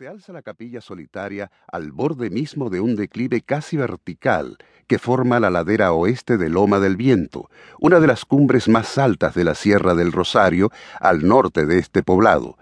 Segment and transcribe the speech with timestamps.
[0.00, 5.38] Se alza la capilla solitaria al borde mismo de un declive casi vertical que forma
[5.40, 9.54] la ladera oeste de Loma del Viento, una de las cumbres más altas de la
[9.54, 12.56] Sierra del Rosario, al norte de este poblado.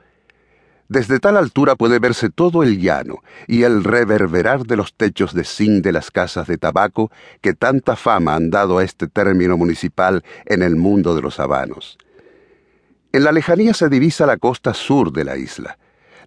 [0.89, 5.45] Desde tal altura puede verse todo el llano y el reverberar de los techos de
[5.45, 10.25] zinc de las casas de tabaco que tanta fama han dado a este término municipal
[10.45, 11.99] en el mundo de los habanos.
[13.13, 15.79] En la lejanía se divisa la costa sur de la isla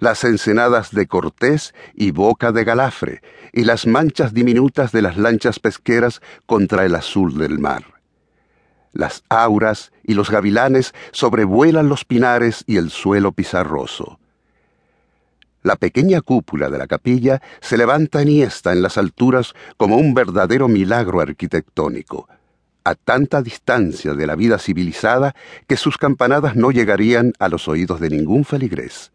[0.02, 3.22] las ensenadas de Cortés y Boca de Galafre,
[3.54, 7.84] y las manchas diminutas de las lanchas pesqueras contra el azul del mar.
[8.94, 14.20] Las auras y los gavilanes sobrevuelan los pinares y el suelo pizarroso.
[15.62, 20.68] La pequeña cúpula de la capilla se levanta enhiesta en las alturas como un verdadero
[20.68, 22.28] milagro arquitectónico,
[22.84, 25.36] a tanta distancia de la vida civilizada
[25.68, 29.12] que sus campanadas no llegarían a los oídos de ningún feligrés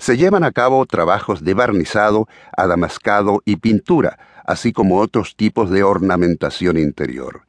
[0.00, 5.82] se llevan a cabo trabajos de barnizado, adamascado y pintura, así como otros tipos de
[5.82, 7.42] ornamentación interior.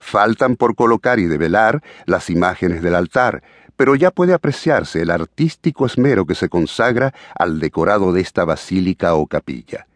[0.00, 3.44] Faltan por colocar y develar las imágenes del altar,
[3.76, 9.14] pero ya puede apreciarse el artístico esmero que se consagra al decorado de esta basílica
[9.14, 9.86] o capilla.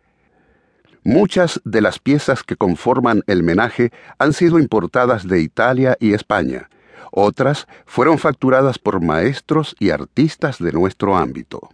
[1.02, 6.68] Muchas de las piezas que conforman el menaje han sido importadas de Italia y España.
[7.10, 11.70] Otras fueron facturadas por maestros y artistas de nuestro ámbito.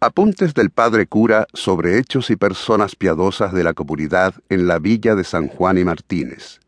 [0.00, 5.16] Apuntes del padre cura sobre hechos y personas piadosas de la comunidad en la villa
[5.16, 6.60] de San Juan y Martínez.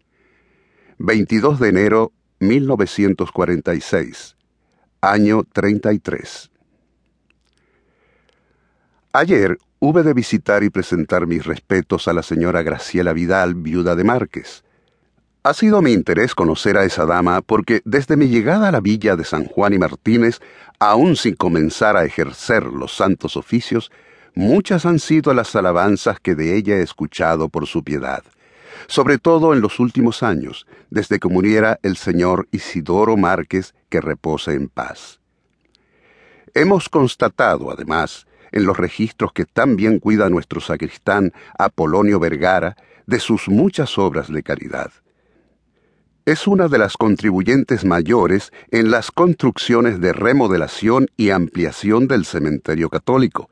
[0.98, 4.34] 22 de enero 1946.
[5.00, 6.50] Año 33.
[9.12, 14.02] Ayer hube de visitar y presentar mis respetos a la señora Graciela Vidal, viuda de
[14.02, 14.64] Márquez,
[15.42, 19.16] ha sido mi interés conocer a esa dama porque desde mi llegada a la villa
[19.16, 20.40] de San Juan y Martínez,
[20.78, 23.90] aún sin comenzar a ejercer los santos oficios,
[24.34, 28.22] muchas han sido las alabanzas que de ella he escuchado por su piedad,
[28.86, 34.52] sobre todo en los últimos años, desde que muriera el señor Isidoro Márquez, que reposa
[34.52, 35.20] en paz.
[36.52, 43.20] Hemos constatado, además, en los registros que tan bien cuida nuestro sacristán Apolonio Vergara, de
[43.20, 44.92] sus muchas obras de caridad
[46.30, 52.88] es una de las contribuyentes mayores en las construcciones de remodelación y ampliación del cementerio
[52.88, 53.50] católico,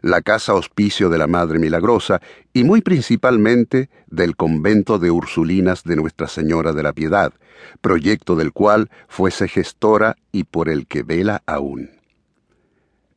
[0.00, 2.22] la casa hospicio de la Madre Milagrosa
[2.54, 7.34] y muy principalmente del convento de Ursulinas de Nuestra Señora de la Piedad,
[7.82, 11.90] proyecto del cual fuese gestora y por el que vela aún.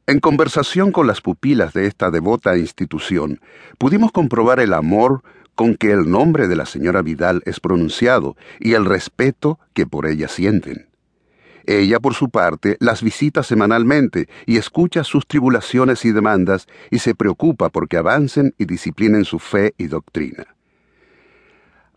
[0.08, 3.40] En conversación con las pupilas de esta devota institución,
[3.78, 5.24] pudimos comprobar el amor,
[5.56, 10.06] con que el nombre de la señora Vidal es pronunciado y el respeto que por
[10.06, 10.90] ella sienten.
[11.66, 17.14] Ella, por su parte, las visita semanalmente y escucha sus tribulaciones y demandas y se
[17.14, 20.48] preocupa porque avancen y disciplinen su fe y doctrina.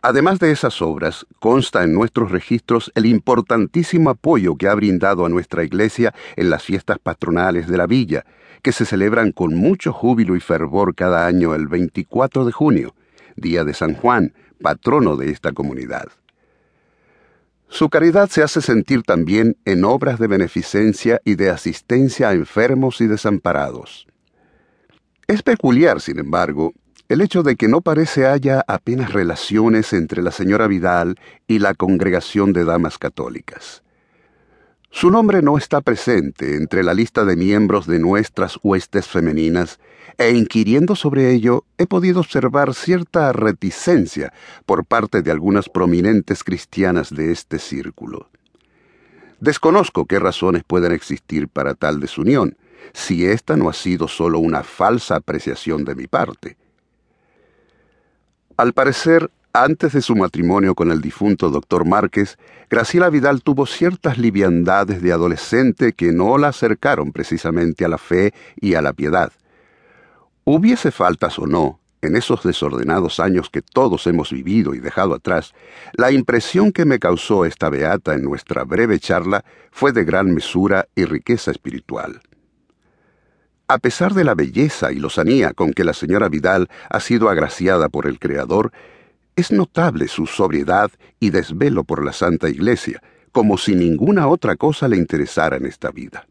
[0.05, 5.29] Además de esas obras, consta en nuestros registros el importantísimo apoyo que ha brindado a
[5.29, 8.25] nuestra Iglesia en las fiestas patronales de la villa,
[8.61, 12.93] que se celebran con mucho júbilo y fervor cada año el 24 de junio,
[13.35, 16.09] día de San Juan, patrono de esta comunidad.
[17.67, 23.01] Su caridad se hace sentir también en obras de beneficencia y de asistencia a enfermos
[23.01, 24.07] y desamparados.
[25.27, 26.73] Es peculiar, sin embargo,
[27.09, 31.73] el hecho de que no parece haya apenas relaciones entre la señora Vidal y la
[31.73, 33.83] congregación de damas católicas.
[34.95, 39.79] Su nombre no está presente entre la lista de miembros de nuestras huestes femeninas,
[40.19, 44.31] e inquiriendo sobre ello he podido observar cierta reticencia
[44.67, 48.29] por parte de algunas prominentes cristianas de este círculo.
[49.39, 52.55] Desconozco qué razones pueden existir para tal desunión,
[52.93, 56.55] si esta no ha sido sólo una falsa apreciación de mi parte.
[58.57, 62.39] Al parecer, antes de su matrimonio con el difunto doctor Márquez,
[62.71, 68.33] Graciela Vidal tuvo ciertas liviandades de adolescente que no la acercaron precisamente a la fe
[68.59, 69.31] y a la piedad.
[70.43, 75.53] Hubiese faltas o no, en esos desordenados años que todos hemos vivido y dejado atrás,
[75.93, 80.87] la impresión que me causó esta beata en nuestra breve charla fue de gran mesura
[80.95, 82.21] y riqueza espiritual.
[83.67, 87.87] A pesar de la belleza y lozanía con que la señora Vidal ha sido agraciada
[87.87, 88.73] por el Creador,
[89.35, 93.01] es notable su sobriedad y desvelo por la Santa Iglesia,
[93.31, 96.27] como si ninguna otra cosa le interesara en esta vida.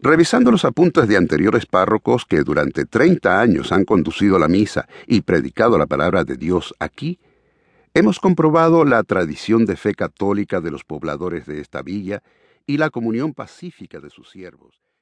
[0.00, 5.22] Revisando los apuntes de anteriores párrocos que durante treinta años han conducido la misa y
[5.22, 7.18] predicado la palabra de Dios aquí,
[7.94, 12.22] hemos comprobado la tradición de fe católica de los pobladores de esta villa
[12.64, 14.87] y la comunión pacífica de sus siervos.